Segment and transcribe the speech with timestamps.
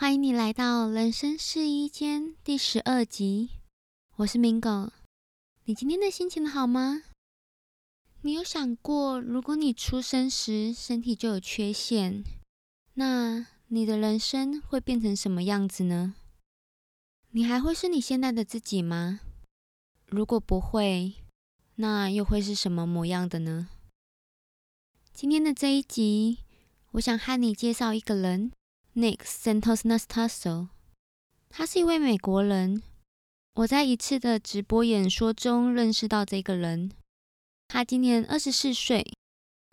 [0.00, 3.50] 欢迎你来到人生试衣间第十二集，
[4.14, 4.92] 我是 Mingo。
[5.64, 7.02] 你今天的心情好吗？
[8.20, 12.22] 你有想过，如果你出生时身体就有缺陷，
[12.94, 16.14] 那你的人生会变成什么样子呢？
[17.32, 19.18] 你还会是你现在的自己吗？
[20.06, 21.14] 如果不会，
[21.74, 23.68] 那又会是什么模样的呢？
[25.12, 26.38] 今天的这一集，
[26.92, 28.52] 我想和你介绍一个人
[28.98, 30.70] ，Nick Santos Nastasso。
[31.48, 32.82] 他是一位美国人。
[33.54, 36.90] 我在一次的直播演说中认识到这个人。
[37.68, 39.14] 他今年二十四岁，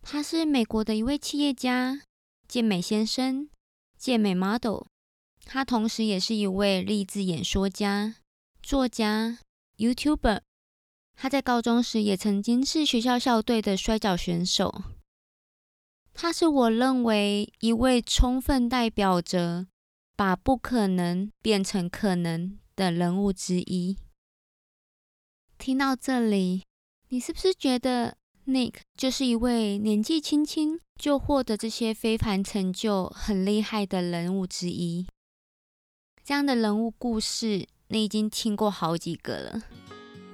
[0.04, 2.04] 他是美国的一位企业家、
[2.48, 3.50] 健美先生、
[3.98, 4.84] 健美 model。
[5.44, 8.18] 他同时也是一位励志演说家、
[8.62, 9.40] 作家、
[9.78, 10.42] YouTuber。
[11.16, 14.84] 他在高中时也曾经是学校校队的摔跤选手。
[16.18, 19.68] 他是我认为一位充分代表着
[20.16, 23.98] 把不可能变成可能的人物之一。
[25.58, 26.64] 听到这里，
[27.10, 28.16] 你是不是觉得
[28.48, 35.06] Nick 就是一位年纪轻轻就获得这些非凡成就、很厉害的人物之一？
[36.24, 39.62] 这样的人物故事，你已经听过好几个了。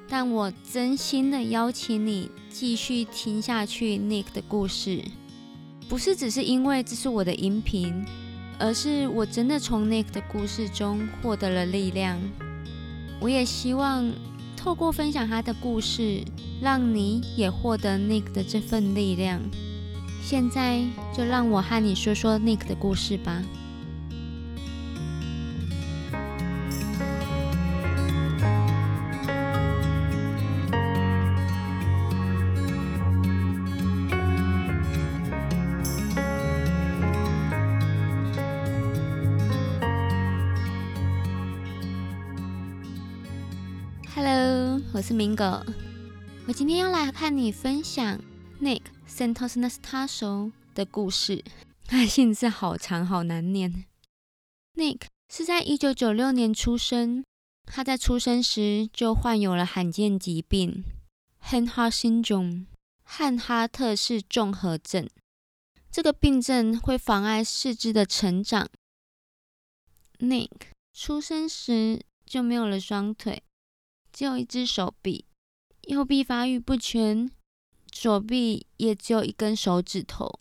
[0.07, 5.03] 但我真心的邀请你继续听下去 Nick 的故事，
[5.91, 7.93] 不是只是因为这是我的音频，
[8.57, 12.17] 而是我真的从 Nick 的故事中获得了力量。
[13.19, 14.09] 我也希望。
[14.55, 16.23] 透过分享他的故事，
[16.61, 19.41] 让你也获得 Nick 的这份力量。
[20.23, 20.79] 现在
[21.11, 23.41] 就让我和你说说 Nick 的故事吧。
[45.01, 45.65] 我是 Mingo，
[46.47, 48.21] 我今天要来和你分享
[48.61, 51.43] Nick Santos n a s t a s o 的故事。
[51.87, 53.85] 他姓氏好长，好难念。
[54.75, 57.23] Nick 是在一九九六年出生，
[57.65, 60.83] 他在出生时就患有了罕见疾病
[61.45, 62.67] Hanhart syndrome
[63.01, 65.09] 汉哈特氏综合症。
[65.89, 68.69] 这个病症会妨碍四肢的成长。
[70.19, 70.51] Nick
[70.93, 73.41] 出生时就没有了双腿。
[74.11, 75.25] 只有一只手臂，
[75.83, 77.31] 右臂发育不全，
[77.91, 80.39] 左臂也只有一根手指头。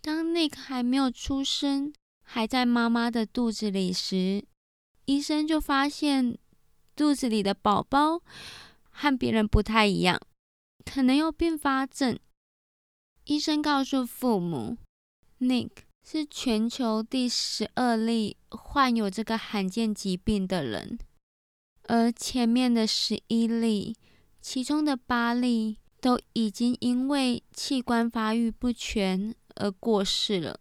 [0.00, 1.92] 当 Nick 还没有出生，
[2.22, 4.44] 还在妈妈的肚子里时，
[5.06, 6.38] 医生就发现
[6.94, 8.22] 肚子里的宝宝
[8.90, 10.20] 和别人不太一样，
[10.84, 12.18] 可能有并发症。
[13.24, 14.78] 医生告诉父母
[15.40, 15.70] ，Nick
[16.04, 20.98] 是全球第十二例患有这个罕见疾病的人。
[21.88, 23.96] 而前面的十一例，
[24.40, 30.58] 其中的八例都已经因为器官发育不全而过世了。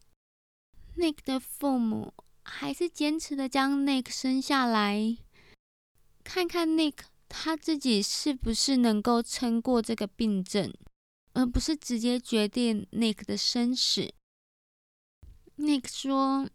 [0.98, 2.14] Nick 的父母
[2.44, 5.18] 还是坚持的将 Nick 生下来，
[6.24, 6.94] 看看 Nick
[7.28, 10.72] 他自己是不是能够撑过这个病症，
[11.34, 14.14] 而不是直接决定 Nick 的生死。
[15.58, 16.48] Nick 说：“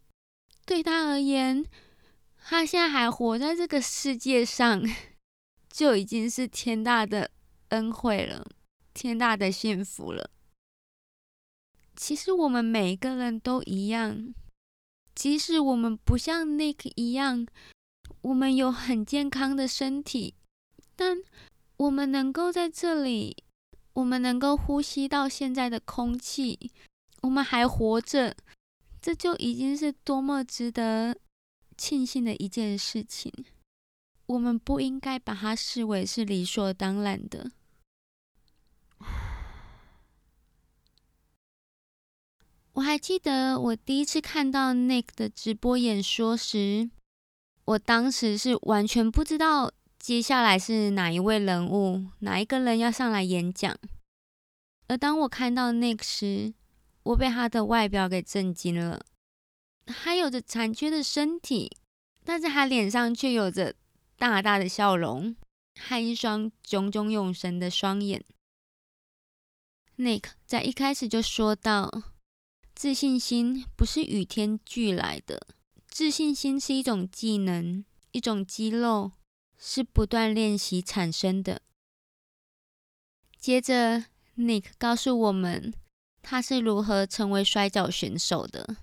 [0.65, 1.67] 对他而言。”
[2.51, 4.83] 他现在还活在这个世界上，
[5.71, 7.31] 就已经是天大的
[7.69, 8.45] 恩惠了，
[8.93, 10.29] 天大的幸福了。
[11.95, 14.35] 其实我们每个人都一样，
[15.15, 17.47] 即使我们不像 Nick 一样，
[18.23, 20.35] 我们有很健康的身体，
[20.97, 21.19] 但
[21.77, 23.45] 我们能够在这里，
[23.93, 26.73] 我们能够呼吸到现在的空气，
[27.23, 28.35] 我们还活着，
[29.01, 31.17] 这就已经是多么值得。
[31.81, 33.33] 庆幸的一件事情，
[34.27, 37.53] 我们不应该把它视为是理所当然的。
[42.75, 46.91] 我还记得我第一次看到 Nick 的直播演说时，
[47.65, 53.75] 我当时是完全不知道接下来是哪一位人物、哪一个人要上来演讲。
[54.87, 56.53] 而当我看到 Nick 时，
[57.05, 59.07] 我被他的外表给震惊了。
[59.87, 61.77] 他有着残缺的身体，
[62.31, 63.75] 但是他脸上却有着
[64.17, 65.35] 大大的笑容
[65.81, 68.25] 和一双炯炯有神的双眼。
[69.97, 72.05] Nick 在一开始就说到，
[72.73, 75.49] 自信心不是与天俱来的，
[75.89, 79.11] 自信心是一种技能，一种肌肉，
[79.59, 81.63] 是不断练习产生的。
[83.41, 84.05] 接着
[84.37, 85.75] ，Nick 告诉我们，
[86.23, 88.77] 他是如何成为摔跤选手的。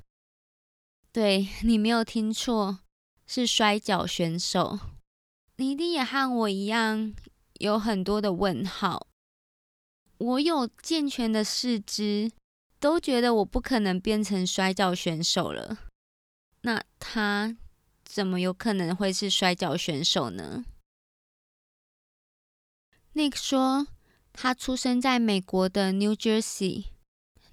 [1.14, 2.80] 对你没有听错，
[3.28, 4.80] 是摔跤选手。
[5.58, 7.14] 你一定也和我一样，
[7.60, 9.08] 有很多的问号。
[10.20, 12.32] 我有健全的四肢，
[12.80, 15.78] 都觉得我不可能变成摔跤选手了。
[16.62, 17.56] 那他
[18.04, 20.66] 怎么有可能会是摔跤选手呢
[23.14, 23.88] ？Nick 说，
[24.34, 26.86] 他出生在美国的 New Jersey，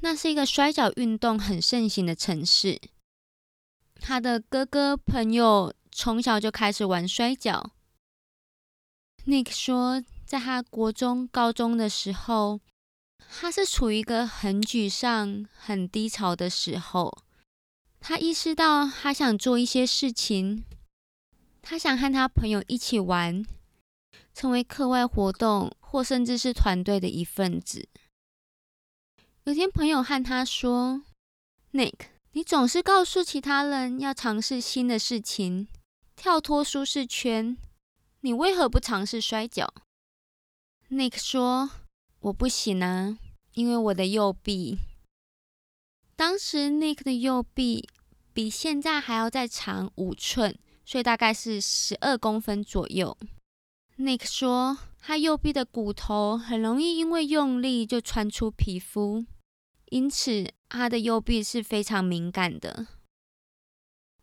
[0.00, 2.80] 那是一个摔跤运动很盛行的城市。
[4.00, 7.70] 他的哥哥朋友从小就开始玩摔跤。
[9.26, 12.60] Nick 说，在他国中、高中的时候，
[13.30, 17.22] 他是处于一个很沮丧、很低潮的时候。
[18.00, 20.64] 他意识到，他想做一些事情，
[21.62, 23.46] 他想和他朋友一起玩，
[24.34, 27.88] 成为课外活动或甚至是团队的一份子。
[29.44, 31.02] 有天，朋友和他说
[31.72, 31.94] ：“Nick。”
[32.36, 35.68] 你总是告诉其他人要尝试新的事情，
[36.16, 37.56] 跳脱舒适圈。
[38.22, 39.72] 你为何不尝试摔跤
[40.90, 41.70] ？Nick 说
[42.18, 43.16] ：“我不行啊，
[43.52, 44.78] 因为我的右臂。”
[46.16, 47.88] 当时 Nick 的右臂
[48.32, 53.16] 比现在还要再长五寸，所以大概是十二公分左右。
[53.96, 59.24] Nick 说：“他右臂的骨头很容易因为用力就穿出皮肤。”
[59.86, 62.88] 因此，他的右臂是非常敏感的。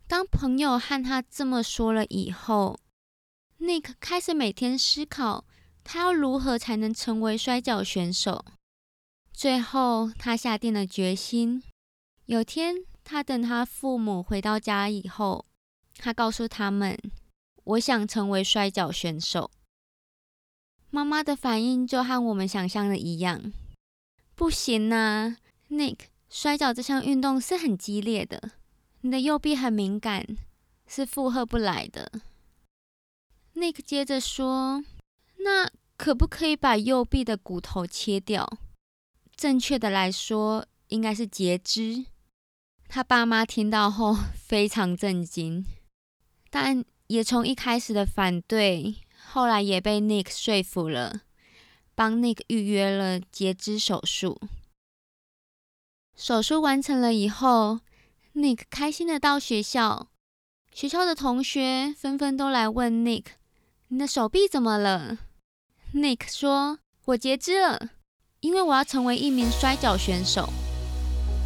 [0.07, 2.79] 当朋友和他这么说了以后
[3.59, 5.45] ，Nick 开始每天思考，
[5.83, 8.43] 他要如何才能成为摔跤选手。
[9.31, 11.63] 最后，他下定了决心。
[12.25, 15.45] 有天，他等他父母回到家以后，
[15.95, 16.99] 他告诉他们
[17.63, 19.49] ：“我想成为摔跤选手。”
[20.91, 23.53] 妈妈的反应就和我们想象的一样
[24.35, 25.37] ：“不行啊！”
[25.71, 28.51] Nick，摔跤这项运动是很激烈的，
[28.99, 30.37] 你的右臂很敏感，
[30.85, 32.11] 是负荷不来的。
[33.55, 34.83] Nick 接着说
[35.39, 38.59] ：“那可不可以把右臂的骨头切掉？
[39.33, 42.05] 正确的来说，应该是截肢。”
[42.89, 45.65] 他爸妈听到后非常震惊，
[46.49, 51.21] 但也从一开始的反对，后来也被 Nick 说服了，
[51.95, 54.37] 帮 Nick 预约了截肢手术。
[56.21, 57.79] 手术完成了以后
[58.35, 60.09] ，Nick 开心的到学校。
[60.71, 63.25] 学校的同学纷纷都来问 Nick：“
[63.87, 65.17] 你的手臂怎么了
[65.95, 67.89] ？”Nick 说：“我截肢了，
[68.41, 70.47] 因为我要成为一名摔跤选手。”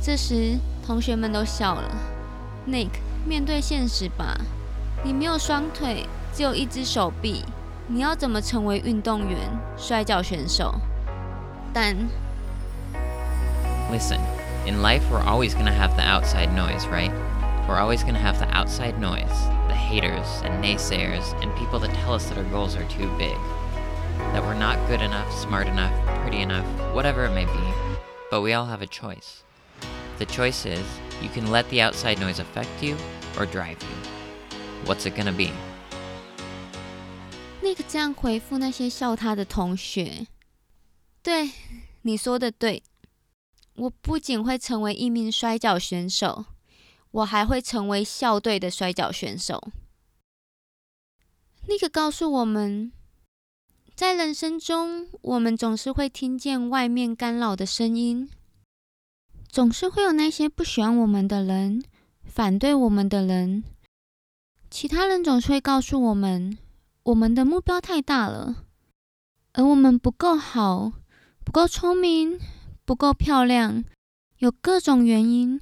[0.03, 1.89] 这时，同学们都笑了。
[2.67, 2.89] Nick，
[3.25, 4.37] 面对现实吧，
[5.05, 7.45] 你没有双腿，只有一只手臂，
[7.87, 9.39] 你要怎么成为运动员、
[9.77, 10.75] 摔跤选手？
[11.73, 11.95] 但
[13.89, 14.19] ，Listen。
[14.66, 17.12] In life, we're always going to have the outside noise, right?
[17.68, 19.28] We're always going to have the outside noise,
[19.68, 23.36] the haters and naysayers, and people that tell us that our goals are too big,
[24.32, 25.92] that we're not good enough, smart enough,
[26.22, 27.72] pretty enough, whatever it may be.
[28.30, 29.42] But we all have a choice.
[30.18, 30.84] The choice is
[31.22, 32.96] you can let the outside noise affect you
[33.38, 34.56] or drive you.
[34.84, 35.50] What's it going to be?
[37.62, 40.26] Nick 这样回复那些笑他的同学：“
[41.22, 41.50] 对，
[42.02, 42.82] 你说的对。”
[43.75, 46.45] 我不仅会成为一名摔跤选手，
[47.11, 49.69] 我还会成为校队的摔跤选手。
[51.67, 52.91] 那个告诉我们，
[53.95, 58.29] 在人生中，我们总是会听见外面干扰的声音，
[59.49, 61.83] 总是会有那些不喜欢我们的人、
[62.23, 63.63] 反对我们的人。
[64.69, 66.57] 其他人总是会告诉我们，
[67.03, 68.65] 我们的目标太大了，
[69.53, 70.91] 而我们不够好，
[71.43, 72.39] 不够聪明。
[72.85, 73.83] 不够漂亮，
[74.37, 75.59] 有各种原因。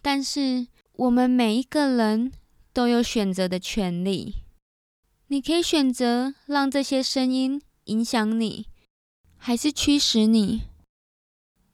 [0.00, 2.30] 但是我们每一个人
[2.72, 4.44] 都有选择的权利。
[5.26, 8.68] 你可以选择让这些声音影响你，
[9.36, 10.62] 还是驱使你。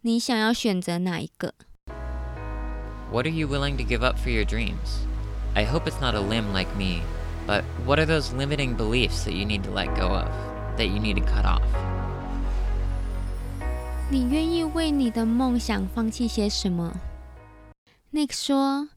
[0.01, 1.53] 你想要选择哪一个
[3.13, 5.05] ？What are you willing to give up for your dreams?
[5.53, 7.03] I hope it's not a limb like me,
[7.47, 10.31] but what are those limiting beliefs that you need to let go of,
[10.79, 11.61] that you need to cut off?
[14.13, 17.01] 你愿意为你的梦想放弃些什么
[18.13, 18.89] ？Nick 说，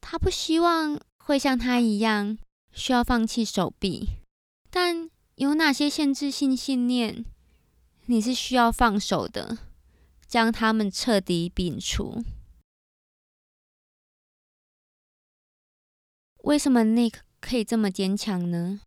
[0.00, 2.38] 他不希望会像他一样
[2.70, 4.20] 需要放弃手臂，
[4.70, 7.24] 但有哪些限制性信念
[8.06, 9.58] 你是需要放手的，
[10.28, 12.22] 将他们彻底摒除？
[16.44, 18.82] 为什么 Nick 可以这么坚强呢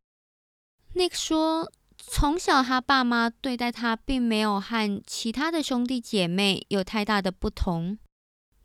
[0.96, 1.70] ？Nick 说。
[2.15, 7.98] 从小，他爸妈对待他，并没有和其他的兄弟姐妹有太大的不同。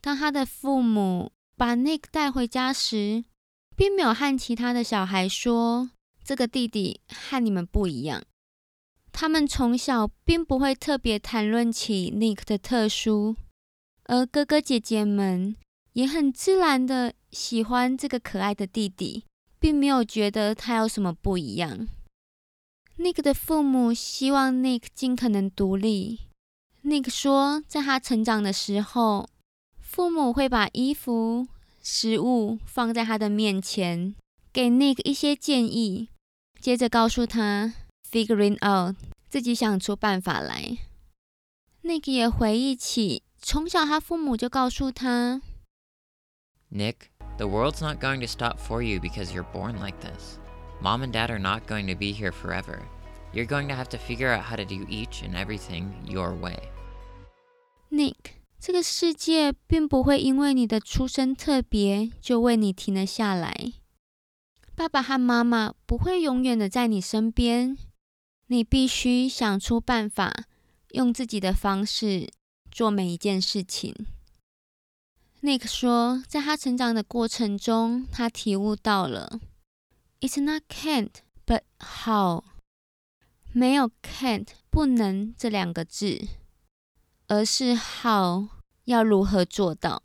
[0.02, 3.24] 当他的父母把 Nick 带回家时，
[3.74, 5.88] 并没有和其他的小孩说
[6.22, 8.22] 这个弟弟和你们不一样。
[9.12, 13.34] 他们从小并不会特别谈论起 Nick 的特殊，
[14.04, 15.56] 而哥哥姐姐们
[15.94, 19.24] 也很自然的喜欢这个可爱的弟弟，
[19.58, 21.88] 并没有觉得他有什么不一样。
[22.98, 26.22] Nick 的父母希望 Nick 尽可能独立。
[26.84, 29.28] Nick 说，在他成长的时候，
[29.80, 31.46] 父母会把衣服、
[31.80, 34.16] 食物放在他的面前，
[34.52, 36.08] 给 Nick 一些建议，
[36.60, 37.72] 接着告诉他
[38.10, 38.96] “figuring out”，
[39.30, 40.78] 自己想出办法来。
[41.84, 45.40] Nick 也回忆起，从小他父母就告诉他
[46.72, 50.38] ：“Nick，the world's not going to stop for you because you're born like this.”
[50.81, 52.81] Mom and dad are not going to be here forever.
[53.33, 56.57] You're going to have to figure out how to do each and everything your way.
[57.89, 63.73] Nick，这个世界并不会因为你的出生特别就为你停了下来。
[64.75, 67.77] 爸爸和妈妈不会永远的在你身边，
[68.47, 70.45] 你必须想出办法，
[70.89, 72.29] 用自己的方式
[72.71, 73.95] 做每一件事情。
[75.41, 79.39] Nick 说，在他成长的过程中，他体悟到了。
[80.19, 81.15] It's not can't,
[81.45, 82.43] but how。
[83.51, 86.27] 没有 can't 不能这两个字，
[87.27, 88.49] 而是 how
[88.85, 90.01] 要如何做到。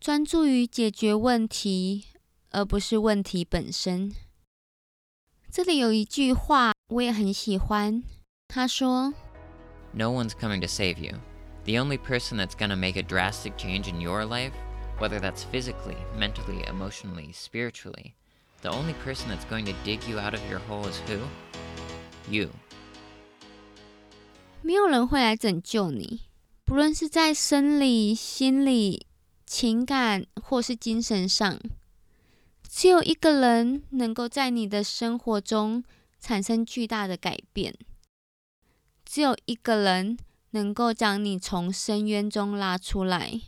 [0.00, 2.06] 专注于解决问题，
[2.50, 4.14] 而不是问题本身。
[5.50, 8.02] 这里有一句话我也很喜欢，
[8.48, 9.14] 他说：“
[9.92, 11.18] No one's coming to save you.
[11.64, 14.52] The only person that's gonna make a drastic change in your life,
[14.98, 18.14] whether that's physically, mentally, emotionally, spiritually.”
[18.61, 21.19] The only person that's going to dig you out of your hole is who?
[22.29, 22.49] You.
[24.61, 26.23] 没有人会来拯救你，
[26.65, 29.05] 不论是在生理、心理、
[29.45, 31.59] 情感或是精神上，
[32.67, 35.83] 只有一个人能够在你的生活中
[36.19, 37.73] 产生巨大的改变。
[39.05, 40.17] 只有一个人
[40.49, 43.39] 能够将你从深渊中拉出来，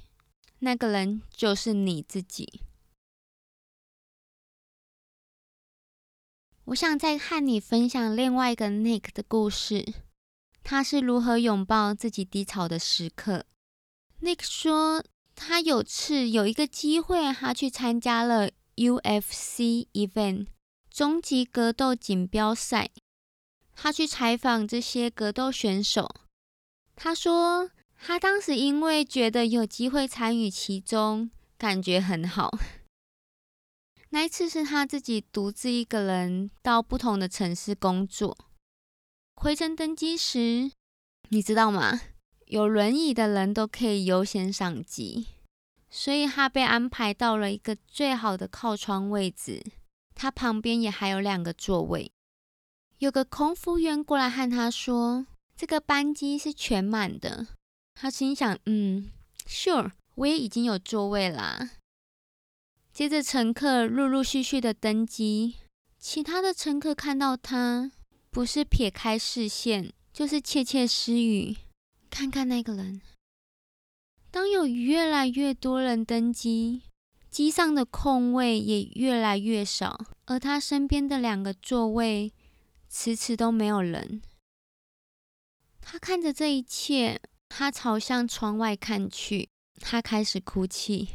[0.60, 2.62] 那个人就是你自己。
[6.70, 9.84] 我想再和你分享另外一个 Nick 的故事，
[10.64, 13.46] 他是如何拥抱自己低潮的时刻。
[14.22, 20.46] Nick 说，他有次有一个机会，他去参加了 UFC event
[20.92, 22.92] 终极格斗锦标赛，
[23.74, 26.08] 他去采访这些格斗选手。
[26.96, 32.52] 他说，他当时因为觉得有机会参与其中，感觉很好。
[34.10, 38.38] 那一次是他自己独自一个人到不同的城市工作。
[39.36, 40.72] 回程登机时，
[41.30, 42.02] 你知道吗？
[42.48, 45.28] 有轮椅的人都可以优先上机，
[45.90, 49.64] 所以他被安排到了一个最好的靠窗位置。
[50.16, 52.12] 他旁边也还有两个座位。
[52.98, 57.48] 有个空服员过来和他说：“这个班机是全满的。”
[57.96, 59.10] 他心想：“嗯
[59.48, 61.70] ，Sure，我也已经有座位啦。”
[63.00, 65.56] 接着，乘客陆陆续续的登机。
[65.98, 67.94] 其他的乘客看到他，
[68.30, 71.56] 不是撇开视线，就是窃窃私语
[72.12, 73.00] ：“看看那个人。”
[74.30, 76.82] 当有越来越多人登机，
[77.30, 82.34] 机上的空位也越来越少，而他身边的两个座位
[82.90, 84.22] 迟迟都没有人。
[85.80, 89.48] 他看着这一切，他朝向窗外看去，
[89.80, 91.08] 他开始哭泣。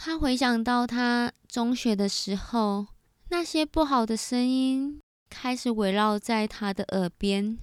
[0.00, 2.86] 他回想到他中学的时候，
[3.30, 7.58] 那些不好的声音开始围绕在他的耳边，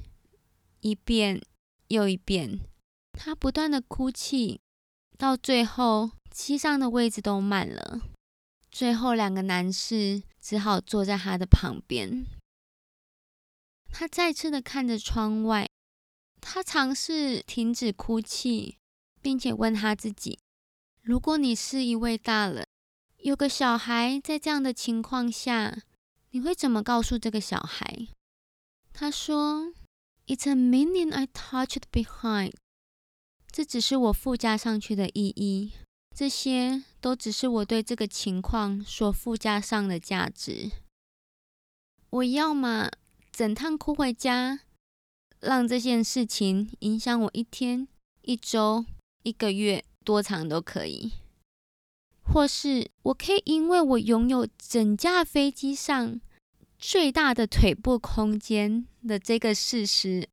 [0.81, 1.41] 一遍
[1.87, 2.59] 又一遍。
[3.13, 4.59] 他不断的哭泣，
[5.17, 8.01] 到最后机上的位置都满了，
[8.69, 12.25] 最后两个男士只好坐在他的旁边。
[13.87, 15.69] 他再次的看着窗外，
[16.41, 18.77] 他尝试停止哭泣，
[19.21, 20.37] 并且问他自己。
[21.05, 22.65] 如果你是一位大人，
[23.17, 25.83] 有个小孩在这样的情况下，
[26.31, 28.07] 你会怎么告诉这个小孩？
[28.91, 29.71] 他说
[30.25, 32.53] ：“It's a meaning I touched behind。”
[33.53, 35.73] 这只是我附加上去的意义，
[36.15, 40.71] 这些都只是我对这个情况所附加上的价值。
[42.09, 42.89] 我要么
[43.31, 44.61] 整趟哭回家，
[45.39, 47.87] 让这件事情影响我一天、
[48.23, 48.83] 一周、
[49.21, 49.85] 一个月。
[50.05, 51.13] 多长都可以，
[52.23, 56.21] 或是我可以因为我拥有整架飞机上
[56.77, 60.29] 最大的腿部空间的这个事实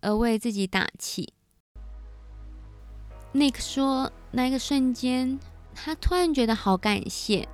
[0.00, 1.34] 而为自己打气。
[3.34, 5.40] Nick 说，那个瞬间
[5.74, 7.48] 他突然觉得好感谢。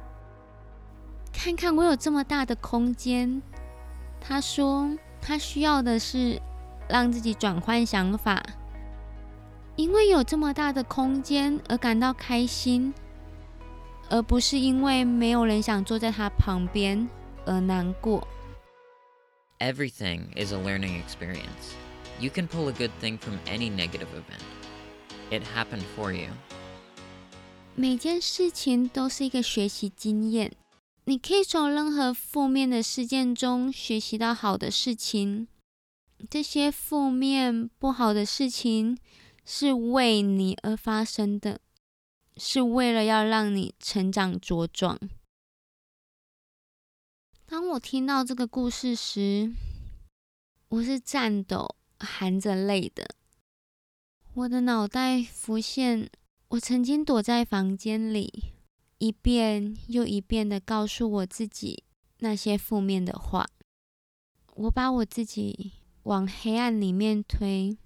[1.33, 3.40] 看看我有这么大的空间，
[4.21, 4.90] 他说
[5.21, 6.40] 他需要的是
[6.88, 8.43] 让自己转换想法，
[9.78, 12.92] 因为有这么大的空间而感到开心，
[14.11, 17.08] 而不是因为没有人想坐在他旁边
[17.47, 18.26] 而难过。
[19.61, 21.76] Everything is a learning experience.
[22.18, 24.42] You can pull a good thing from any negative event.
[25.30, 26.30] It happened for you.
[27.76, 30.50] 每件事情都是一个学习经验。
[31.04, 35.47] 你可以从任何负面的事件中学习到好的事情。
[36.28, 38.99] 这些负面不好的事情
[39.50, 41.59] 是为你而发生的，
[42.37, 45.00] 是为了要让你成长茁壮。
[47.47, 49.50] 当我听到这个故事时，
[50.69, 53.09] 我是颤抖、含着泪的。
[54.35, 56.11] 我的脑袋浮现
[56.49, 58.52] 我曾经躲在房间里。
[58.99, 61.85] 一遍又一遍的告诉我自己
[62.19, 63.49] 那些负面的话，
[64.57, 67.78] 我把我自己往黑暗里面推，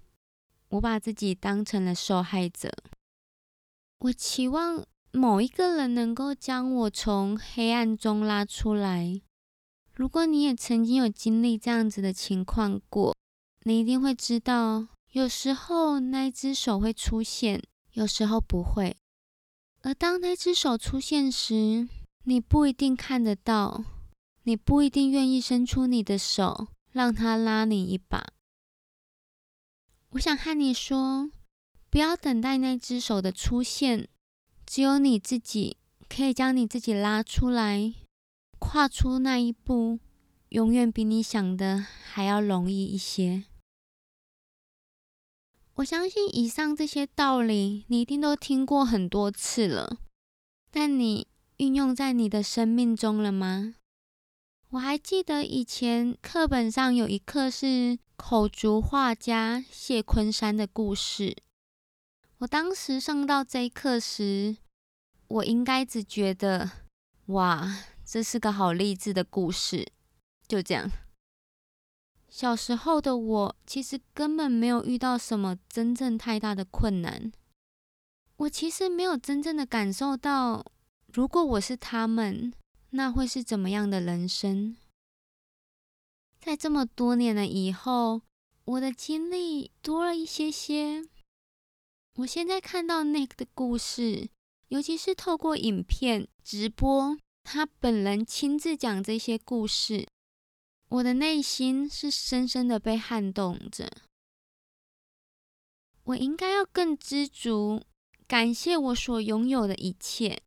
[0.73, 2.71] 我把自己当成了受害者。
[3.99, 9.21] 我期望某一个人能够将我从黑暗中拉出来。
[9.93, 13.15] 如果你也曾经有经历这样子的情况过，
[13.65, 17.61] 你一定会知道，有时候那只手会出现，
[17.91, 18.97] 有时候不会。
[19.83, 21.87] 而当那只手出现时，
[22.23, 23.83] 你不一定看得到，
[24.43, 28.25] 你不一定愿意伸出你的手，让他拉你一把。
[30.13, 31.31] 我想和你说，
[31.89, 34.07] 不要等待那只手的出现，
[34.63, 35.77] 只有你自己
[36.07, 37.95] 可以将你自己拉出来，
[38.59, 39.99] 跨出那一步，
[40.49, 43.45] 永远比你想的还要容易一些。
[45.75, 49.97] 我相信以上这些道理，你一定都听过很多次了，
[50.69, 51.27] 但你
[51.57, 53.73] 运用在你的生命中了吗？
[54.69, 61.35] 我还记得以前课本上有一课是口足画家谢昆山的故事。
[62.39, 64.57] 我当时上到这一课时，
[65.27, 66.71] 我应该只觉得，
[67.27, 69.91] 哇，这是个好励志的故事，
[70.47, 70.91] 就这样。
[72.29, 77.31] 小时候的我，其实根本没有遇到什么真正太大的困难。
[78.37, 80.65] 我其实没有真正的感受到，
[81.07, 82.53] 如果我是他们，
[82.91, 84.75] 那会是怎么样的人生。
[86.45, 88.21] 在这么多年了以后，
[88.65, 91.01] 我的经历多了一些些。
[92.15, 94.29] 我现在看到 Nick 的故事，
[94.67, 100.05] 尤其是透过影片直播，他本人亲自讲这些故事。
[100.89, 103.89] 我的内心是深深的被撼动着。
[106.03, 107.81] 我应该要更知足，
[108.27, 110.41] 感谢我所拥有的一切。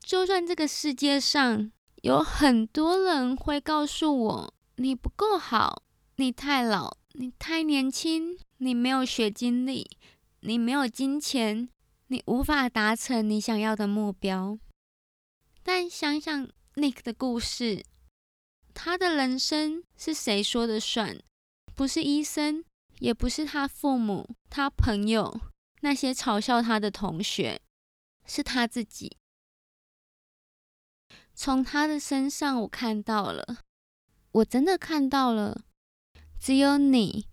[0.00, 5.82] 就算这个世界上有很多人会告诉我你不够好，
[6.16, 9.98] 你太老，你太年轻，你没有学经历，
[10.40, 11.68] 你没有金钱，
[12.06, 14.56] 你无法达成你想要的目标。
[15.64, 17.84] 但想想 Nick 的故事。
[18.72, 21.18] 他的人生是谁说的算？
[21.74, 22.64] 不是医生，
[23.00, 25.40] 也不是他父母、他朋友
[25.80, 27.60] 那些嘲笑他的同学，
[28.24, 29.16] 是他自己。
[31.34, 33.64] 从他的身上，我看到了，
[34.32, 35.64] 我真的看到了，
[36.38, 37.26] 只有你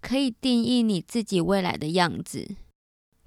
[0.00, 2.56] 可以定义你自己未来的样子，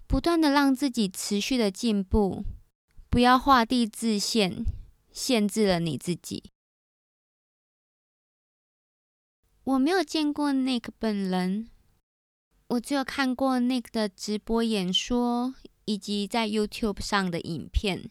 [0.08, 2.46] 不断的让自己持续的进步，
[3.10, 4.64] 不要画地自限，
[5.12, 6.52] 限制了你自己。
[9.66, 11.70] 我没有见过 Nick 本人，
[12.70, 15.54] 我只有看过 Nick 的直播演说
[15.86, 18.10] 以及在 YouTube 上的影片。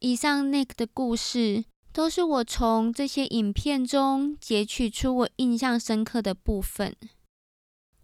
[0.00, 1.64] 以上 Nick 的故事
[1.96, 6.94] 都是我从这些影片中截取出我印象深刻的部分。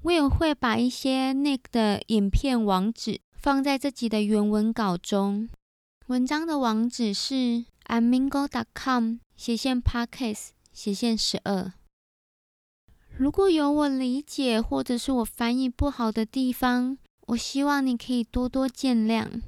[0.00, 5.50] 我也会把一些 Nick 的影片网址放在自己的原文稿中。
[6.07, 11.74] 文章的网址是 amingo.com 斜线 podcast 斜线十二。
[13.14, 19.42] 如果有我理解或者是我翻译不好的地方，我希望你可以多多见谅。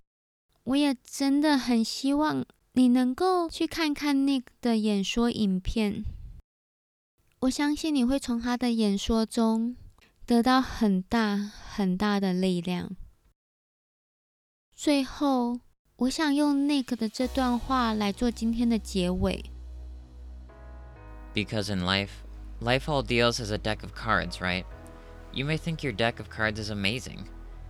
[0.65, 6.06] 我也真的很希望你能够去看看 Nick 的演说影片，
[7.42, 9.76] 我相信你会从他的演说中
[10.26, 12.96] 得到很大很大的力量。
[14.76, 15.60] 最后，
[15.98, 19.44] 我想用 Nick 的这段话来做今天的结尾。
[21.34, 22.12] Because in life.
[22.62, 24.66] Life all deals as a deck of cards, right?
[25.32, 27.26] You may think your deck of cards is amazing.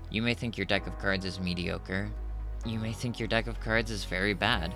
[0.10, 2.10] You may think your deck of cards is mediocre.
[2.66, 4.76] you may think your deck of cards is very bad,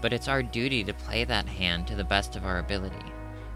[0.00, 3.04] but it's our duty to play that hand to the best of our ability.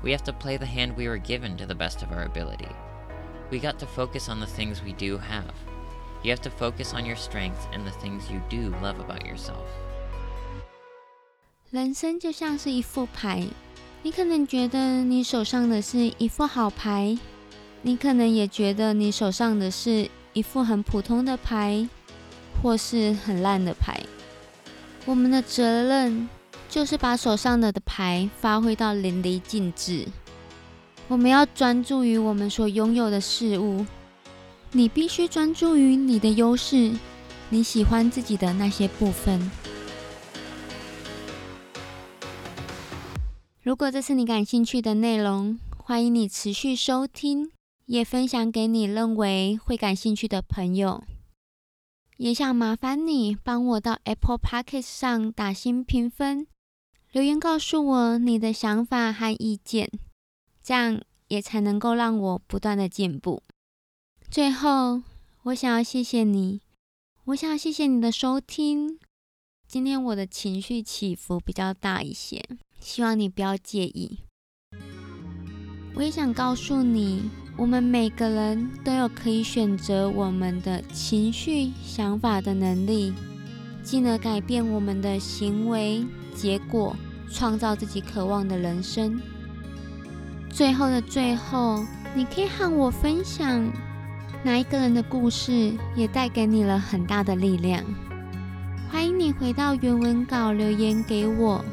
[0.03, 2.69] We have to play the hand we were given to the best of our ability.
[3.51, 5.55] We got to focus on the things we do have.
[6.23, 9.65] You have to focus on your strengths and the things you do love about yourself.
[11.71, 13.47] 人生就像是一副牌，
[14.03, 17.19] 你可能觉得你手上的是一副好牌，
[17.83, 21.89] 你可能也觉得你手上的是一副很普通的牌，
[22.63, 24.01] 或是很烂的牌。
[25.06, 26.30] 我们的责任
[26.70, 30.08] 就是把手上的牌发挥到淋漓尽致。
[31.08, 33.86] 我们要专注于我们所拥有的事物。
[34.72, 36.92] 你必须专注于你的优势，
[37.50, 39.52] 你喜欢自己的那些部分。
[43.62, 47.52] 如果这是你感兴趣的内容，欢迎你持续收听，
[47.86, 51.04] 也分享给你认为会感兴趣的朋友。
[52.18, 56.48] 也想麻烦你帮我到 Apple Podcast 上打新评分，
[57.12, 59.90] 留言告诉我你的想法和意见，
[60.62, 63.42] 这样也才能够让我不断的进步。
[64.30, 65.02] 最后，
[65.44, 66.62] 我想要谢谢你，
[67.26, 69.00] 我想要谢谢你的收听。
[69.68, 72.44] 今天我的情绪起伏比较大一些，
[72.80, 74.20] 希望你不要介意。
[75.96, 83.14] 我也想告诉你，我们每个人都有可以选择我们的情绪、想法的能力，
[83.84, 86.96] 进而改变我们的行为结果，
[87.30, 89.22] 创造自己渴望的人生。
[90.50, 91.86] 最后的最后，
[92.16, 93.72] 你可以和我分享。
[94.44, 97.84] 哪一个人的故事也带给你了很大的力量？
[98.92, 101.64] 欢迎你回到原文稿留言给我。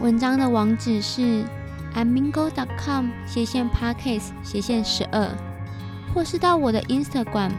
[0.00, 1.44] 文章的网址是
[1.94, 5.28] amingo.com 斜线 parkes 斜线十二，
[6.14, 7.52] 或是到我的 Instagram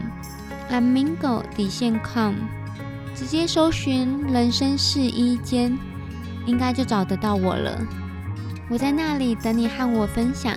[0.70, 2.34] amingo 底线 com，
[3.14, 5.76] 直接搜寻人生试衣间，
[6.46, 7.86] 应该就找得到我了。
[8.68, 10.54] 我在那里等你和我分享。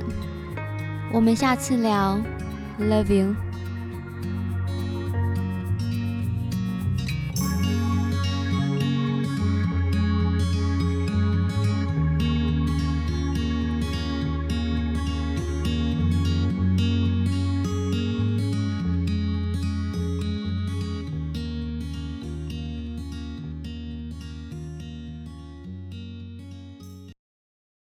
[1.11, 2.19] 我们下次聊
[2.79, 3.52] ，Love you。